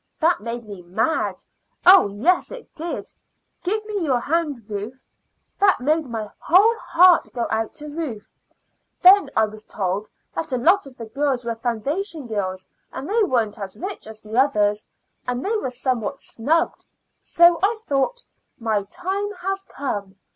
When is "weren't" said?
13.23-13.59